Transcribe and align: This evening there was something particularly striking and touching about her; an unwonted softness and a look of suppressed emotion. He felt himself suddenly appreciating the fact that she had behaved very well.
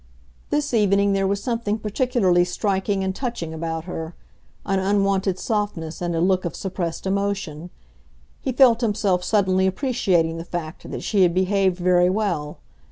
This 0.49 0.73
evening 0.73 1.13
there 1.13 1.27
was 1.27 1.43
something 1.43 1.77
particularly 1.77 2.43
striking 2.43 3.03
and 3.03 3.15
touching 3.15 3.53
about 3.53 3.83
her; 3.83 4.15
an 4.65 4.79
unwonted 4.79 5.37
softness 5.37 6.01
and 6.01 6.15
a 6.15 6.19
look 6.19 6.43
of 6.43 6.55
suppressed 6.55 7.05
emotion. 7.05 7.69
He 8.41 8.51
felt 8.51 8.81
himself 8.81 9.23
suddenly 9.23 9.67
appreciating 9.67 10.37
the 10.39 10.43
fact 10.43 10.89
that 10.89 11.03
she 11.03 11.21
had 11.21 11.35
behaved 11.35 11.77
very 11.77 12.09
well. 12.09 12.57